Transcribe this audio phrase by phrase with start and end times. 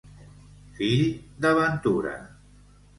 [0.79, 1.05] Fill
[1.47, 2.19] de ventura.